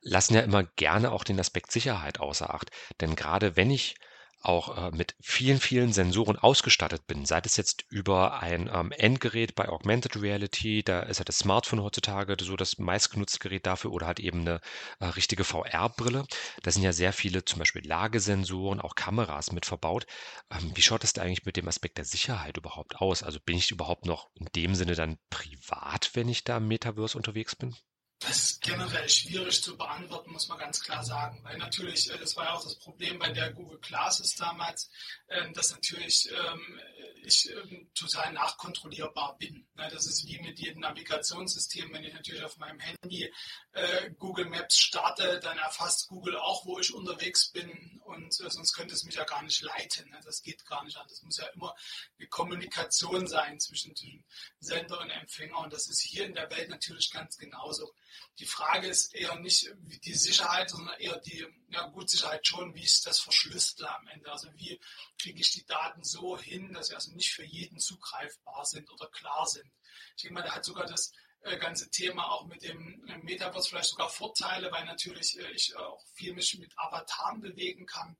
[0.00, 2.70] lassen ja immer gerne auch den Aspekt Sicherheit außer Acht.
[3.00, 3.96] Denn gerade wenn ich
[4.40, 9.54] auch äh, mit vielen, vielen Sensoren ausgestattet bin, sei es jetzt über ein ähm, Endgerät
[9.54, 14.06] bei Augmented Reality, da ist ja das Smartphone heutzutage so das meistgenutzte Gerät dafür oder
[14.06, 14.60] halt eben eine
[15.00, 16.24] äh, richtige VR-Brille.
[16.62, 20.06] Da sind ja sehr viele zum Beispiel Lagesensoren, auch Kameras mit verbaut.
[20.50, 23.22] Ähm, wie schaut es da eigentlich mit dem Aspekt der Sicherheit überhaupt aus?
[23.22, 27.16] Also bin ich überhaupt noch in dem Sinne dann privat, wenn ich da im Metaverse
[27.16, 27.74] unterwegs bin?
[28.20, 31.38] Das ist generell schwierig zu beantworten, muss man ganz klar sagen.
[31.44, 34.90] Weil natürlich, äh, das war ja auch das Problem bei der Google Classes damals,
[35.28, 36.80] ähm, dass natürlich ähm,
[37.22, 39.68] ich ähm, total nachkontrollierbar bin.
[39.74, 41.92] Ne, das ist wie mit jedem Navigationssystem.
[41.92, 43.32] Wenn ich natürlich auf meinem Handy
[43.72, 48.72] äh, Google Maps starte, dann erfasst Google auch, wo ich unterwegs bin und äh, sonst
[48.72, 50.10] könnte es mich ja gar nicht leiten.
[50.10, 50.20] Ne?
[50.24, 51.06] Das geht gar nicht an.
[51.08, 51.74] Das muss ja immer
[52.18, 54.24] eine Kommunikation sein zwischen, zwischen
[54.58, 57.94] Sender und Empfänger und das ist hier in der Welt natürlich ganz genauso.
[58.38, 59.70] Die Frage ist eher nicht
[60.04, 64.30] die Sicherheit, sondern eher die, ja gut, Sicherheit schon, wie ist das verschlüsselt am Ende?
[64.30, 64.80] Also wie
[65.20, 69.08] kriege ich die Daten so hin, dass sie also nicht für jeden zugreifbar sind oder
[69.08, 69.70] klar sind.
[70.16, 73.68] Ich denke mal, da hat sogar das äh, ganze Thema auch mit dem äh, Metaverse
[73.68, 78.16] vielleicht sogar Vorteile, weil natürlich äh, ich auch viel mich mit Avataren bewegen kann.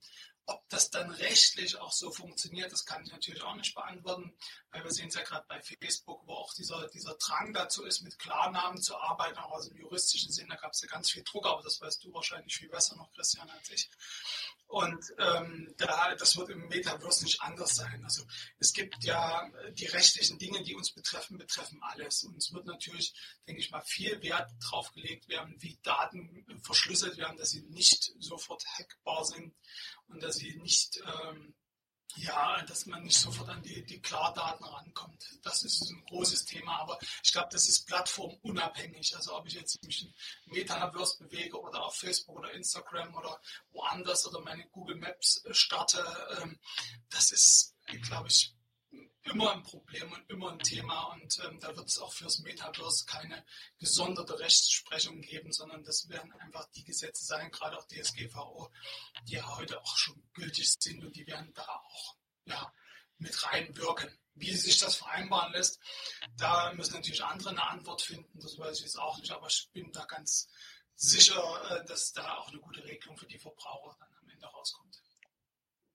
[0.50, 4.34] Ob das dann rechtlich auch so funktioniert, das kann ich natürlich auch nicht beantworten,
[4.70, 8.00] weil wir sehen es ja gerade bei Facebook, wo auch dieser, dieser Drang dazu ist,
[8.00, 10.48] mit Klarnamen zu arbeiten, auch aus dem juristischen Sinn.
[10.48, 13.12] Da gab es ja ganz viel Druck, aber das weißt du wahrscheinlich viel besser noch,
[13.12, 13.90] Christian, als ich.
[14.68, 18.04] Und ähm, da, das wird im Metaverse nicht anders sein.
[18.04, 18.22] Also
[18.58, 22.22] es gibt ja die rechtlichen Dinge, die uns betreffen, betreffen alles.
[22.24, 23.14] Und es wird natürlich,
[23.46, 28.12] denke ich mal, viel Wert drauf gelegt werden, wie Daten verschlüsselt werden, dass sie nicht
[28.18, 29.54] sofort hackbar sind
[30.08, 31.54] und dass sie nicht ähm,
[32.16, 35.38] ja, dass man nicht sofort an die, die Klardaten rankommt.
[35.42, 39.14] Das ist ein großes Thema, aber ich glaube, das ist plattformunabhängig.
[39.16, 40.14] Also ob ich jetzt mich in
[40.46, 43.40] Metaverse bewege oder auf Facebook oder Instagram oder
[43.70, 46.04] woanders oder meine Google Maps äh, starte,
[46.42, 46.58] ähm,
[47.10, 48.54] das ist, glaube ich,
[49.24, 53.04] immer ein Problem und immer ein Thema und ähm, da wird es auch fürs Metaverse
[53.06, 53.44] keine
[53.78, 58.70] gesonderte Rechtsprechung geben, sondern das werden einfach die Gesetze sein, gerade auch DSGVO,
[59.26, 62.72] die ja heute auch schon gültig sind und die werden da auch ja,
[63.18, 64.10] mit reinwirken.
[64.34, 65.80] Wie sich das vereinbaren lässt,
[66.36, 69.68] da müssen natürlich andere eine Antwort finden, das weiß ich jetzt auch nicht, aber ich
[69.72, 70.48] bin da ganz
[70.94, 74.87] sicher, äh, dass da auch eine gute Regelung für die Verbraucher dann am Ende rauskommt.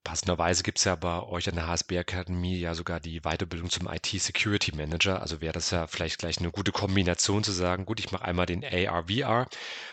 [0.04, 3.88] Passenderweise gibt es ja bei euch an der HSB Akademie ja sogar die Weiterbildung zum
[3.88, 5.22] IT-Security Manager.
[5.22, 8.44] Also wäre das ja vielleicht gleich eine gute Kombination zu sagen, gut, ich mache einmal
[8.44, 9.48] den AR-VR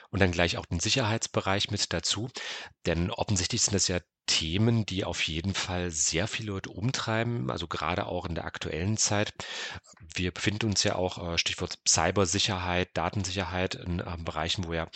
[0.10, 2.30] und dann gleich auch den Sicherheitsbereich mit dazu.
[2.86, 7.68] Denn offensichtlich sind das ja Themen, die auf jeden Fall sehr viele Leute umtreiben, also
[7.68, 9.34] gerade auch in der aktuellen Zeit.
[10.14, 14.90] Wir befinden uns ja auch, äh, Stichwort Cybersicherheit, Datensicherheit in äh, Bereichen, wo ja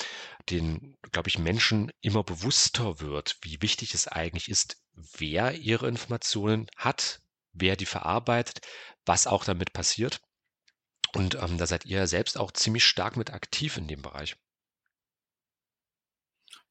[0.49, 6.69] den, glaube ich, Menschen immer bewusster wird, wie wichtig es eigentlich ist, wer ihre Informationen
[6.75, 7.21] hat,
[7.53, 8.61] wer die verarbeitet,
[9.05, 10.21] was auch damit passiert.
[11.13, 14.35] Und ähm, da seid ihr selbst auch ziemlich stark mit aktiv in dem Bereich.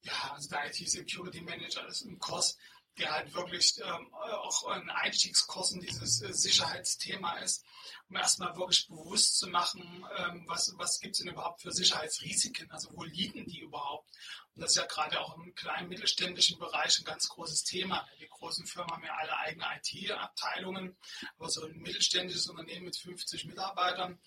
[0.01, 2.57] Ja, also der IT-Security Manager ist ein Kurs,
[2.97, 7.63] der halt wirklich ähm, auch ein Einstiegskurs in dieses äh, Sicherheitsthema ist,
[8.09, 12.69] um erstmal wirklich bewusst zu machen, ähm, was, was gibt es denn überhaupt für Sicherheitsrisiken,
[12.71, 14.09] also wo liegen die überhaupt
[14.55, 18.07] und das ist ja gerade auch im kleinen mittelständischen Bereich ein ganz großes Thema.
[18.21, 20.97] Die großen Firmen haben ja alle eigene IT-Abteilungen,
[21.37, 24.17] aber so ein mittelständisches Unternehmen mit 50 Mitarbeitern,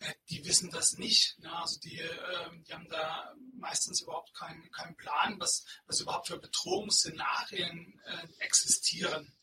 [0.00, 1.38] äh, die wissen das nicht.
[1.42, 6.38] Also die, ähm, die haben da meistens überhaupt keinen, keinen Plan, was, was überhaupt für
[6.38, 9.37] Bedrohungsszenarien äh, existieren.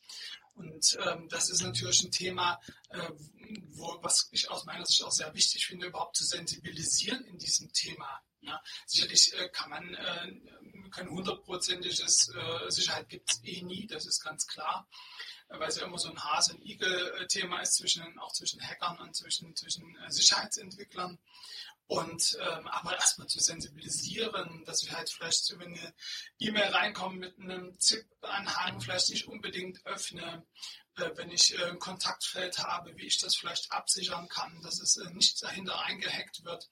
[0.55, 3.11] Und ähm, das ist natürlich ein Thema, äh,
[3.71, 7.71] wo, was ich aus meiner Sicht auch sehr wichtig finde, überhaupt zu sensibilisieren in diesem
[7.73, 8.21] Thema.
[8.41, 14.05] Ja, sicherlich äh, kann man äh, kein hundertprozentiges äh, Sicherheit gibt es eh nie, das
[14.05, 14.87] ist ganz klar,
[15.49, 19.15] weil es ja immer so ein Hase- und Igel-Thema ist zwischen auch zwischen Hackern und
[19.15, 21.19] zwischen, zwischen äh, Sicherheitsentwicklern.
[21.87, 25.93] Und ähm, aber erstmal zu sensibilisieren, dass wir halt vielleicht, wenn eine
[26.39, 30.47] E-Mail reinkommt mit einem ZIP-Anhang, vielleicht nicht unbedingt öffne,
[30.95, 34.97] äh, wenn ich äh, ein Kontaktfeld habe, wie ich das vielleicht absichern kann, dass es
[34.97, 36.67] äh, nicht dahinter eingehackt wird.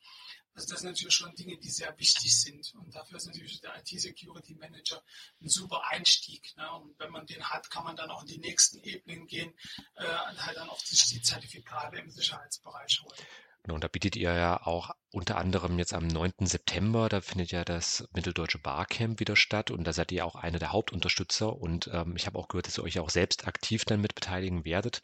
[0.56, 2.74] Also das sind natürlich schon Dinge, die sehr wichtig sind.
[2.76, 5.04] Und dafür ist natürlich der IT-Security Manager
[5.42, 6.56] ein super Einstieg.
[6.58, 6.72] Ne?
[6.74, 9.54] Und wenn man den hat, kann man dann auch in die nächsten Ebenen gehen
[9.96, 13.28] äh, halt dann auch sich die Zertifikate im Sicherheitsbereich holen.
[13.70, 16.34] Und da bietet ihr ja auch unter anderem jetzt am 9.
[16.39, 20.58] September, da findet ja das Mitteldeutsche Barcamp wieder statt und da seid ihr auch einer
[20.58, 24.02] der Hauptunterstützer und ähm, ich habe auch gehört, dass ihr euch auch selbst aktiv dann
[24.02, 25.02] mit beteiligen werdet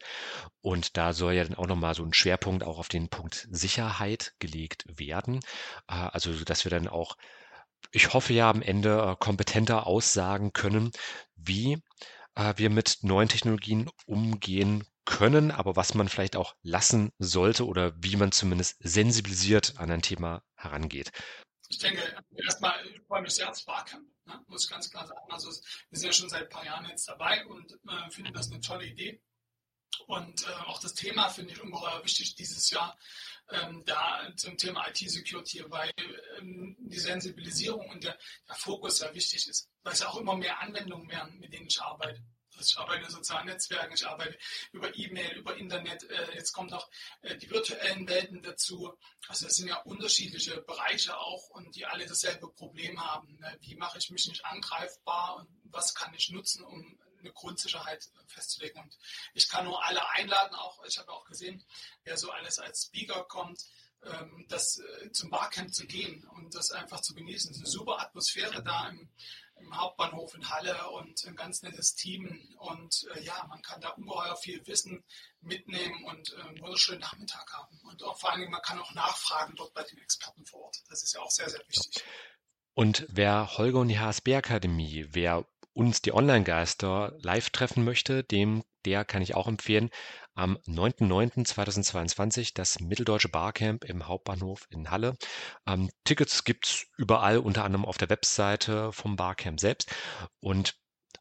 [0.62, 4.34] und da soll ja dann auch nochmal so ein Schwerpunkt auch auf den Punkt Sicherheit
[4.40, 5.36] gelegt werden,
[5.88, 7.16] äh, also dass wir dann auch
[7.92, 10.90] ich hoffe ja am Ende äh, kompetenter aussagen können,
[11.36, 11.78] wie
[12.34, 17.92] äh, wir mit neuen Technologien umgehen können, aber was man vielleicht auch lassen sollte oder
[18.02, 21.10] wie man zumindest sensibilisiert an ein Thema herangeht.
[21.68, 22.02] Ich denke,
[22.36, 22.74] erstmal,
[23.06, 24.44] freue mich sehr aufs Barcamp, ne?
[24.48, 25.30] muss ich ganz klar sagen.
[25.30, 28.50] Also wir sind ja schon seit ein paar Jahren jetzt dabei und äh, finden das
[28.50, 29.22] eine tolle Idee.
[30.06, 32.96] Und äh, auch das Thema finde ich ungeheuer wichtig dieses Jahr,
[33.50, 35.92] ähm, da zum Thema IT-Security, weil
[36.38, 40.36] ähm, die Sensibilisierung und der, der Fokus sehr wichtig ist, weil es ja auch immer
[40.36, 42.22] mehr Anwendungen werden, mit denen ich arbeite.
[42.60, 44.38] Ich arbeite in sozialen Netzwerken, ich arbeite
[44.72, 46.04] über E-Mail, über Internet.
[46.04, 46.90] Äh, jetzt kommen noch
[47.22, 48.92] äh, die virtuellen Welten dazu.
[49.28, 53.38] Also das sind ja unterschiedliche Bereiche auch und die alle dasselbe Problem haben.
[53.38, 53.56] Ne?
[53.60, 58.82] Wie mache ich mich nicht angreifbar und was kann ich nutzen, um eine Grundsicherheit festzulegen.
[58.82, 58.98] Und
[59.34, 61.64] ich kann nur alle einladen, auch ich habe auch gesehen,
[62.04, 63.64] wer so alles als Speaker kommt,
[64.02, 67.50] ähm, das äh, zum Barcamp zu gehen und das einfach zu genießen.
[67.50, 69.10] Es ist eine super Atmosphäre da im,
[69.60, 72.54] im Hauptbahnhof in Halle und ein ganz nettes Team.
[72.58, 75.04] Und äh, ja, man kann da ungeheuer viel Wissen
[75.40, 77.78] mitnehmen und äh, einen wunderschönen Nachmittag haben.
[77.84, 80.82] Und auch vor allen Dingen, man kann auch nachfragen dort bei den Experten vor Ort.
[80.88, 82.02] Das ist ja auch sehr, sehr wichtig.
[82.74, 88.62] Und wer Holger und die HSB Akademie, wer uns die Online-Geister live treffen möchte, dem,
[88.84, 89.90] der kann ich auch empfehlen,
[90.34, 95.16] am 9.9.2022 das Mitteldeutsche Barcamp im Hauptbahnhof in Halle.
[95.66, 99.94] Ähm, Tickets gibt's überall, unter anderem auf der Webseite vom Barcamp selbst.
[100.40, 100.76] Und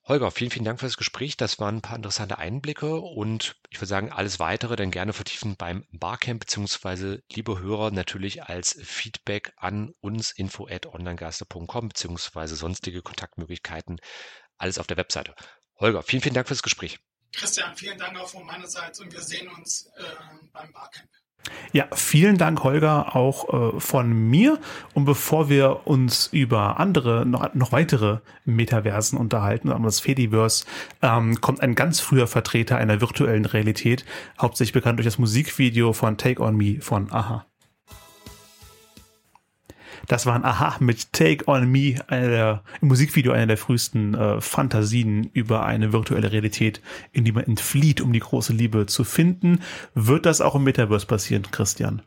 [0.09, 1.37] Holger, vielen, vielen Dank für das Gespräch.
[1.37, 5.55] Das waren ein paar interessante Einblicke und ich würde sagen, alles weitere dann gerne vertiefen
[5.55, 13.03] beim Barcamp, beziehungsweise liebe Hörer natürlich als Feedback an uns info at onlinegeister.com, beziehungsweise sonstige
[13.03, 14.01] Kontaktmöglichkeiten.
[14.57, 15.35] Alles auf der Webseite.
[15.79, 16.97] Holger, vielen, vielen Dank für das Gespräch.
[17.31, 20.03] Christian, vielen Dank auch von meiner Seite und wir sehen uns äh,
[20.51, 21.07] beim Barcamp.
[21.71, 24.59] Ja, vielen Dank, Holger, auch äh, von mir.
[24.93, 30.65] Und bevor wir uns über andere, noch, noch weitere Metaversen unterhalten, um das Fediverse,
[31.01, 34.05] ähm, kommt ein ganz früher Vertreter einer virtuellen Realität,
[34.39, 37.45] hauptsächlich bekannt durch das Musikvideo von Take On Me von Aha.
[40.09, 44.41] Das war ein Aha mit Take On Me, der, im Musikvideo einer der frühesten äh,
[44.41, 49.59] Fantasien über eine virtuelle Realität, in die man entflieht, um die große Liebe zu finden.
[49.93, 52.01] Wird das auch im Metaverse passieren, Christian?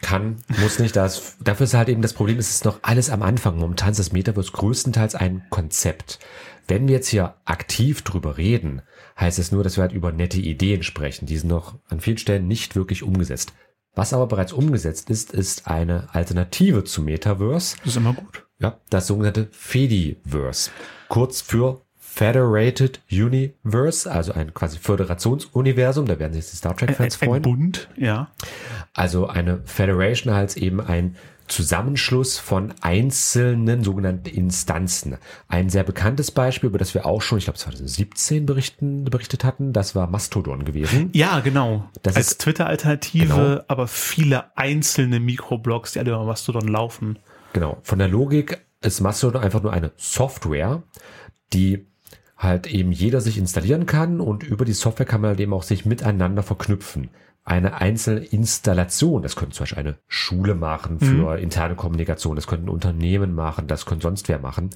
[0.00, 0.96] Kann, muss nicht.
[0.96, 3.58] Das, dafür ist halt eben das Problem, es ist noch alles am Anfang.
[3.58, 6.20] Momentan ist das Metaverse größtenteils ein Konzept.
[6.68, 8.80] Wenn wir jetzt hier aktiv drüber reden,
[9.18, 11.26] heißt es nur, dass wir halt über nette Ideen sprechen.
[11.26, 13.52] Die sind noch an vielen Stellen nicht wirklich umgesetzt.
[13.94, 17.76] Was aber bereits umgesetzt ist, ist eine Alternative zu Metaverse.
[17.78, 18.46] Das ist immer gut.
[18.60, 20.70] Ja, das sogenannte Fediverse.
[21.08, 27.36] Kurz für Federated Universe, also ein quasi Föderationsuniversum, da werden sich die Star Trek-Fans freuen.
[27.36, 28.30] Ein Bund, ja.
[28.92, 31.16] Also eine Federation als eben ein
[31.50, 35.18] Zusammenschluss von einzelnen sogenannten Instanzen.
[35.48, 39.72] Ein sehr bekanntes Beispiel, über das wir auch schon, ich glaube 2017 berichten, berichtet hatten,
[39.72, 41.10] das war Mastodon gewesen.
[41.12, 41.88] Ja, genau.
[42.02, 43.60] Das Als Twitter-Alternative, genau.
[43.68, 47.18] aber viele einzelne Mikroblogs, die alle über Mastodon laufen.
[47.52, 47.78] Genau.
[47.82, 50.82] Von der Logik ist Mastodon einfach nur eine Software,
[51.52, 51.86] die
[52.36, 55.62] halt eben jeder sich installieren kann und über die Software kann man halt eben auch
[55.62, 57.10] sich miteinander verknüpfen
[57.50, 59.22] eine einzelne Installation.
[59.22, 61.42] Das könnte zum Beispiel eine Schule machen für mhm.
[61.42, 64.70] interne Kommunikation, das könnte ein Unternehmen machen, das könnte sonst wer machen.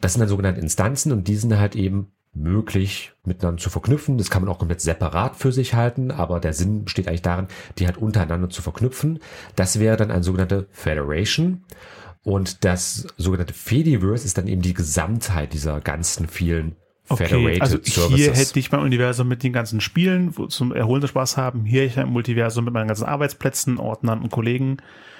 [0.00, 4.18] Das sind dann sogenannte Instanzen und die sind halt eben möglich miteinander zu verknüpfen.
[4.18, 7.48] Das kann man auch komplett separat für sich halten, aber der Sinn besteht eigentlich darin,
[7.78, 9.18] die halt untereinander zu verknüpfen.
[9.56, 11.64] Das wäre dann ein sogenannte Federation.
[12.22, 16.76] Und das sogenannte Fediverse ist dann eben die Gesamtheit dieser ganzen vielen
[17.08, 21.36] Okay, also hier hätte ich mein Universum mit den ganzen Spielen, wo zum Erholen Spaß
[21.36, 21.64] haben.
[21.66, 24.78] Hier ich ein Multiversum mit meinen ganzen Arbeitsplätzen, Ordnern und Kollegen.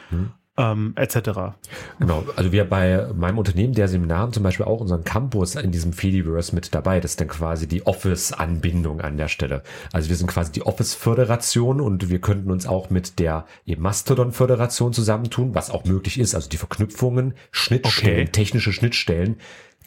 [0.08, 0.30] Hm.
[0.56, 1.56] Ähm, etc.
[1.98, 5.72] Genau, also wir bei meinem Unternehmen, der Seminar, haben zum Beispiel auch unseren Campus in
[5.72, 7.00] diesem Fediverse mit dabei.
[7.00, 9.64] Das ist dann quasi die Office-Anbindung an der Stelle.
[9.92, 15.56] Also wir sind quasi die Office-Föderation und wir könnten uns auch mit der Mastodon-Föderation zusammentun,
[15.56, 16.36] was auch möglich ist.
[16.36, 18.30] Also die Verknüpfungen, Schnittstellen, okay.
[18.30, 19.38] technische Schnittstellen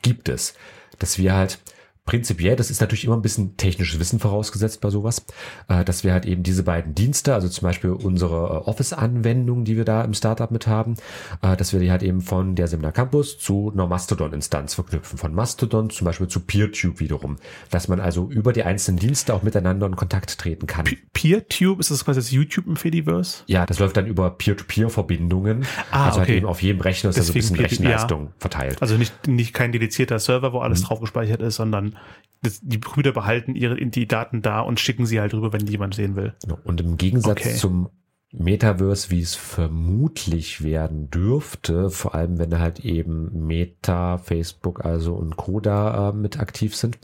[0.02, 0.54] gibt es.
[1.00, 1.60] Dass wir halt
[2.08, 5.26] prinzipiell, das ist natürlich immer ein bisschen technisches Wissen vorausgesetzt bei sowas,
[5.68, 9.78] äh, dass wir halt eben diese beiden Dienste, also zum Beispiel unsere äh, Office-Anwendung, die
[9.78, 10.96] wir da im Startup mit haben,
[11.44, 15.20] äh, dass wir die halt eben von der Seminar Campus zu einer Mastodon-Instanz verknüpfen.
[15.20, 17.36] Von Mastodon zum Beispiel zu PeerTube wiederum.
[17.70, 20.86] Dass man also über die einzelnen Dienste auch miteinander in Kontakt treten kann.
[21.14, 23.44] PeerTube, ist das quasi das YouTube im Fediverse?
[23.48, 25.66] Ja, das läuft dann über Peer-to-Peer-Verbindungen.
[25.92, 26.32] Ah, also halt okay.
[26.32, 28.32] halt eben auf jedem Rechner ist Deswegen also ein bisschen Rechenleistung ja.
[28.40, 28.82] verteilt.
[28.82, 30.86] Also nicht, nicht kein dedizierter Server, wo alles mhm.
[30.86, 31.97] drauf gespeichert ist, sondern
[32.42, 35.72] das, die Brüder behalten ihre die Daten da und schicken sie halt rüber, wenn die
[35.72, 36.34] jemand sehen will.
[36.44, 36.60] Genau.
[36.64, 37.56] Und im Gegensatz okay.
[37.56, 37.90] zum
[38.34, 45.38] Metaverse, wie es vermutlich werden dürfte, vor allem wenn halt eben Meta, Facebook also und
[45.38, 46.98] Coda äh, mit aktiv sind,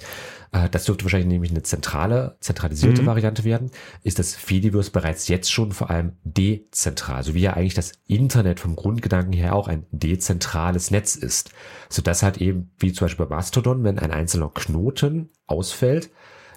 [0.51, 3.05] äh, das dürfte wahrscheinlich nämlich eine zentrale, zentralisierte mhm.
[3.05, 3.71] Variante werden,
[4.03, 8.59] ist das Fediverse bereits jetzt schon vor allem dezentral, so wie ja eigentlich das Internet
[8.59, 11.51] vom Grundgedanken her auch ein dezentrales Netz ist,
[11.87, 16.09] so dass halt eben, wie zum Beispiel bei Mastodon, wenn ein einzelner Knoten ausfällt,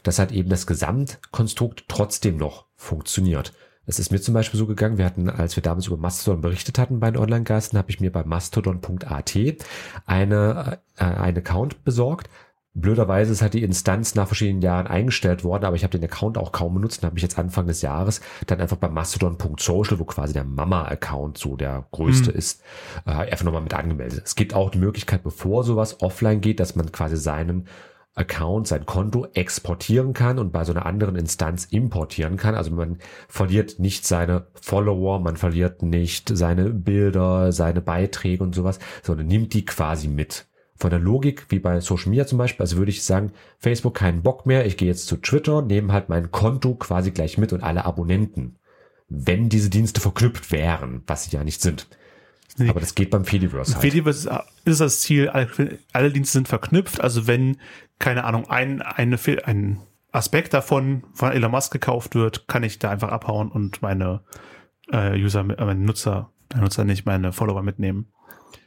[0.02, 3.52] dass halt eben das Gesamtkonstrukt trotzdem noch funktioniert.
[3.87, 6.79] Es ist mir zum Beispiel so gegangen, wir hatten, als wir damals über Mastodon berichtet
[6.79, 9.37] hatten bei den Online-Geisten, habe ich mir bei mastodon.at
[10.07, 12.29] eine, äh, einen Account besorgt,
[12.75, 16.37] blöderweise ist halt die Instanz nach verschiedenen Jahren eingestellt worden, aber ich habe den Account
[16.37, 20.05] auch kaum benutzt und habe mich jetzt Anfang des Jahres dann einfach bei mastodon.social, wo
[20.05, 22.37] quasi der Mama-Account so der größte Mhm.
[22.37, 22.62] ist,
[23.07, 24.22] äh, einfach nochmal mit angemeldet.
[24.25, 27.66] Es gibt auch die Möglichkeit, bevor sowas offline geht, dass man quasi seinen
[28.16, 32.55] Account, sein Konto exportieren kann und bei so einer anderen Instanz importieren kann.
[32.55, 32.98] Also man
[33.29, 39.52] verliert nicht seine Follower, man verliert nicht seine Bilder, seine Beiträge und sowas, sondern nimmt
[39.52, 40.46] die quasi mit.
[40.79, 44.22] Von der Logik, wie bei Social Media zum Beispiel, also würde ich sagen, Facebook keinen
[44.22, 47.62] Bock mehr, ich gehe jetzt zu Twitter, nehme halt mein Konto quasi gleich mit und
[47.62, 48.57] alle Abonnenten.
[49.09, 51.87] Wenn diese Dienste verknüpft wären, was sie ja nicht sind.
[52.58, 52.70] Nee.
[52.70, 53.82] Aber das geht beim Fediverse halt.
[53.82, 57.00] Fediverse ist, ist das Ziel, alle, Dienste sind verknüpft.
[57.00, 57.58] Also wenn,
[57.98, 62.90] keine Ahnung, ein, eine, ein Aspekt davon von Elon Musk gekauft wird, kann ich da
[62.90, 64.22] einfach abhauen und meine
[64.90, 68.12] äh, User, äh, meine Nutzer, meine Nutzer nicht, meine Follower mitnehmen.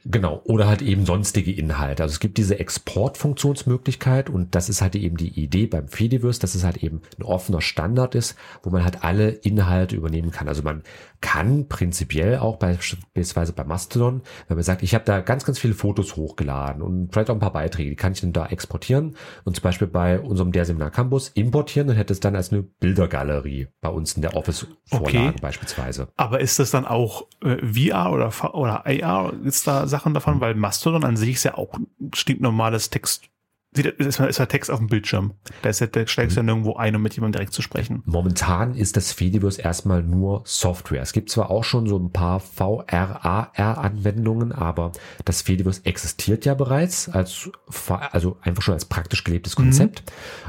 [0.04, 2.02] Genau, oder halt eben sonstige Inhalte.
[2.02, 6.54] Also es gibt diese Exportfunktionsmöglichkeit und das ist halt eben die Idee beim Fediverse, dass
[6.54, 10.48] es halt eben ein offener Standard ist, wo man halt alle Inhalte übernehmen kann.
[10.48, 10.82] Also man
[11.20, 15.74] kann prinzipiell auch beispielsweise bei Mastodon, wenn man sagt, ich habe da ganz, ganz viele
[15.74, 19.56] Fotos hochgeladen und vielleicht auch ein paar Beiträge, die kann ich dann da exportieren und
[19.56, 23.68] zum Beispiel bei unserem der Seminar Campus importieren und hätte es dann als eine Bildergalerie
[23.80, 25.32] bei uns in der Office-Vorlage Okay.
[25.40, 26.08] beispielsweise.
[26.16, 29.32] Aber ist das dann auch äh, VR oder, V- oder AR?
[29.32, 30.40] Gibt's da Sachen davon?
[30.40, 33.30] Weil Mastodon an sich ist ja auch ein stinknormales Text.
[33.72, 35.34] Ist, ist ja Text auf dem Bildschirm.
[35.62, 38.02] Da, ist ja, da steigst du ja nirgendwo ein, um mit jemandem direkt zu sprechen.
[38.04, 41.02] Momentan ist das Fediverse erstmal nur Software.
[41.02, 44.90] Es gibt zwar auch schon so ein paar VRAR-Anwendungen, aber
[45.24, 47.48] das Fediverse existiert ja bereits als,
[47.88, 50.02] also einfach schon als praktisch gelebtes Konzept.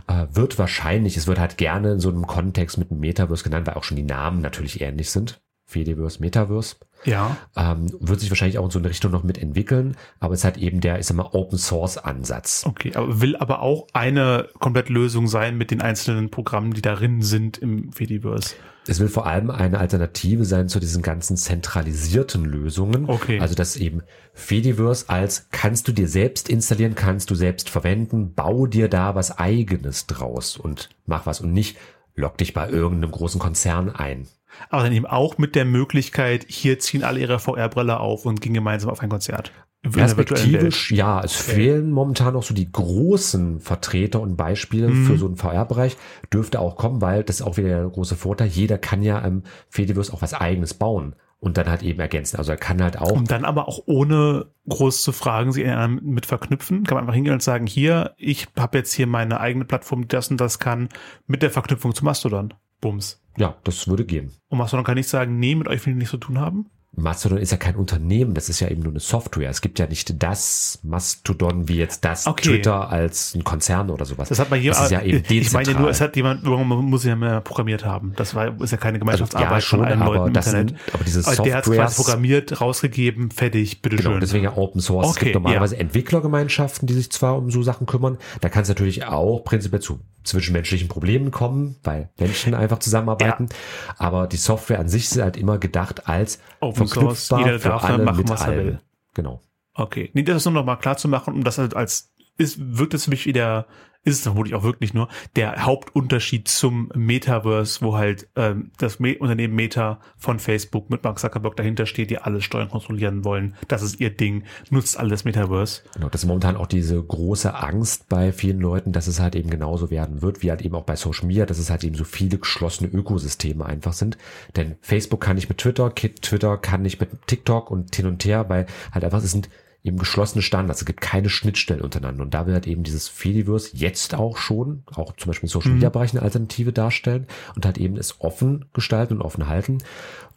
[0.07, 3.67] Äh, wird wahrscheinlich, es wird halt gerne in so einem Kontext mit dem Metaverse genannt,
[3.67, 5.43] weil auch schon die Namen natürlich ähnlich sind.
[5.67, 6.77] Fediverse, Metaverse.
[7.03, 7.37] Ja.
[7.55, 10.81] Ähm, wird sich wahrscheinlich auch in so eine Richtung noch mitentwickeln, aber es hat eben
[10.81, 12.63] der, ich sag mal, Open Source Ansatz.
[12.65, 17.57] Okay, aber will aber auch eine Komplettlösung sein mit den einzelnen Programmen, die darin sind
[17.57, 18.55] im Fediverse.
[18.87, 23.07] Es will vor allem eine Alternative sein zu diesen ganzen zentralisierten Lösungen.
[23.07, 23.39] Okay.
[23.39, 24.01] Also dass eben
[24.33, 29.37] Fediverse als kannst du dir selbst installieren, kannst du selbst verwenden, bau dir da was
[29.37, 31.77] eigenes draus und mach was und nicht
[32.15, 34.27] log dich bei irgendeinem großen Konzern ein.
[34.69, 38.53] Aber dann eben auch mit der Möglichkeit, hier ziehen alle ihre VR-Brille auf und gehen
[38.53, 39.51] gemeinsam auf ein Konzert.
[39.83, 45.05] Perspektivisch, ja, es fehlen momentan noch so die großen Vertreter und Beispiele Mhm.
[45.05, 45.97] für so einen VR-Bereich.
[46.31, 48.47] Dürfte auch kommen, weil das ist auch wieder der große Vorteil.
[48.47, 52.37] Jeder kann ja im Fediverse auch was eigenes bauen und dann halt eben ergänzen.
[52.37, 55.65] Also er kann halt auch Um dann aber auch ohne groß zu fragen, sie
[56.01, 56.83] mit verknüpfen.
[56.83, 60.07] Kann man einfach hingehen und sagen, hier, ich habe jetzt hier meine eigene Plattform, die
[60.09, 60.89] das und das kann,
[61.25, 62.53] mit der Verknüpfung zu Mastodon.
[62.81, 63.23] Bums.
[63.37, 64.31] Ja, das würde gehen.
[64.49, 66.69] Und Mastodon kann nicht sagen, nee, mit euch will ich nichts zu tun haben.
[66.93, 69.49] Mastodon ist ja kein Unternehmen, das ist ja eben nur eine Software.
[69.49, 72.49] Es gibt ja nicht das Mastodon wie jetzt das Okay.
[72.49, 74.27] Twitter als ein Konzern oder sowas.
[74.27, 76.43] Das hat bei jedem, Das ist ja eben ich meine ja nur, es hat jemand,
[76.43, 78.11] irgendwann muss ja mehr programmiert haben.
[78.17, 80.47] Das war, ist ja keine also, Gemeinschaftsarbeit ja, schon, von allen aber, Leuten im das
[80.47, 80.69] Internet.
[80.69, 84.05] sind, aber diese Aber der hat quasi programmiert, rausgegeben, fertig, bitteschön.
[84.07, 85.11] Genau, deswegen ja Open Source.
[85.11, 88.17] es Okay, gibt normalerweise Entwicklergemeinschaften, die sich zwar um so Sachen kümmern.
[88.41, 93.49] Da kann es natürlich auch prinzipiell zu zwischenmenschlichen Problemen kommen, weil Menschen einfach zusammenarbeiten.
[93.97, 97.87] Aber die Software an sich ist halt immer gedacht als Open Source, verknüpfbar jeder darf
[97.87, 98.79] dann machen, was er will.
[99.13, 99.41] Genau.
[99.73, 100.11] Okay.
[100.13, 102.93] Nee, das ist nur noch mal klar zu machen, um das halt als, ist, wirkt
[102.93, 103.67] es für mich wieder,
[104.03, 109.15] ist es vermutlich auch wirklich nur, der Hauptunterschied zum Metaverse, wo halt ähm, das Me
[109.19, 113.55] Unternehmen Meta von Facebook mit Mark Zuckerberg dahinter steht, die alles steuern, kontrollieren wollen.
[113.67, 115.83] Das ist ihr Ding, nutzt alles Metaverse.
[115.93, 119.51] Genau, das ist momentan auch diese große Angst bei vielen Leuten, dass es halt eben
[119.51, 122.03] genauso werden wird, wie halt eben auch bei Social Media, dass es halt eben so
[122.03, 124.17] viele geschlossene Ökosysteme einfach sind.
[124.55, 128.49] Denn Facebook kann nicht mit Twitter, Twitter kann nicht mit TikTok und hin und her,
[128.49, 129.49] weil halt einfach, es sind
[129.83, 132.23] eben geschlossene Standards, es gibt keine Schnittstellen untereinander.
[132.23, 135.71] Und da wird halt eben dieses Fediverse jetzt auch schon, auch zum Beispiel im Social
[135.71, 139.79] Media Bereich eine Alternative darstellen und halt eben es offen gestalten und offen halten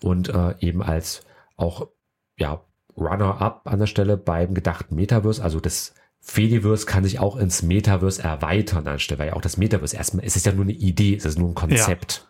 [0.02, 1.24] und äh, eben als
[1.56, 1.88] auch,
[2.36, 2.62] ja,
[2.96, 8.22] Runner-up an der Stelle beim gedachten Metaverse, also das Fediverse kann sich auch ins Metaverse
[8.22, 11.26] erweitern anstelle, weil ja auch das Metaverse erstmal, es ist ja nur eine Idee, es
[11.26, 12.26] ist nur ein Konzept.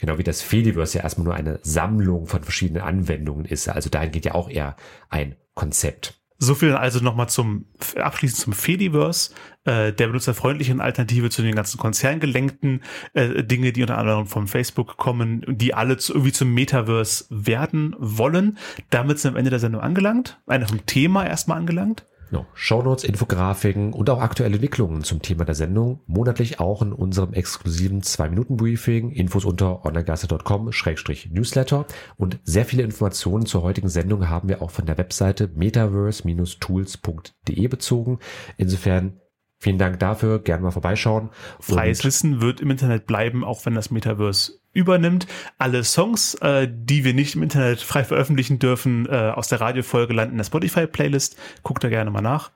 [0.00, 3.68] Genau wie das Fediverse ja erstmal nur eine Sammlung von verschiedenen Anwendungen ist.
[3.68, 4.76] Also dahin geht ja auch eher
[5.08, 6.17] ein Konzept.
[6.40, 9.32] So viel also nochmal zum abschließend zum Fediverse,
[9.64, 12.82] äh, der benutzerfreundlichen Alternative zu den ganzen konzerngelenkten
[13.14, 17.96] äh, Dinge, die unter anderem von Facebook kommen, die alle zu, irgendwie zum Metaverse werden
[17.98, 18.56] wollen.
[18.90, 22.06] Damit sind wir am Ende der Sendung angelangt, einer vom Thema erstmal angelangt.
[22.30, 22.46] Genau.
[22.54, 26.00] Shownotes, Infografiken und auch aktuelle Entwicklungen zum Thema der Sendung.
[26.06, 29.10] Monatlich auch in unserem exklusiven 2-Minuten-Briefing.
[29.10, 31.86] Infos unter onlinegasse.com-newsletter.
[32.16, 38.18] Und sehr viele Informationen zur heutigen Sendung haben wir auch von der Webseite metaverse-tools.de bezogen.
[38.56, 39.20] Insofern
[39.60, 41.30] Vielen Dank dafür, gerne mal vorbeischauen.
[41.58, 45.26] Freies Wissen wird im Internet bleiben, auch wenn das Metaverse übernimmt.
[45.58, 50.14] Alle Songs, äh, die wir nicht im Internet frei veröffentlichen dürfen, äh, aus der Radiofolge
[50.14, 51.36] landen in der Spotify-Playlist.
[51.62, 52.50] Guckt da gerne mal nach.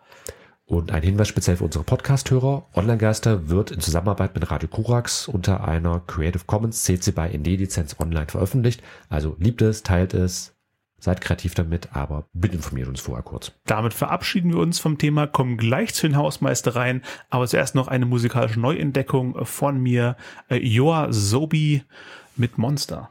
[0.64, 2.66] Und ein Hinweis speziell für unsere Podcast-Hörer.
[2.74, 7.96] Online-Geister wird in Zusammenarbeit mit Radio Korax unter einer Creative Commons CC BY ND Lizenz
[7.98, 8.82] online veröffentlicht.
[9.08, 10.51] Also liebt es, teilt es,
[11.02, 13.50] seid kreativ damit, aber bitte informiert uns vorher kurz.
[13.66, 18.06] Damit verabschieden wir uns vom Thema, kommen gleich zu den Hausmeistereien, aber zuerst noch eine
[18.06, 20.16] musikalische Neuentdeckung von mir,
[20.48, 21.82] äh, Joa Sobi
[22.36, 23.10] mit Monster.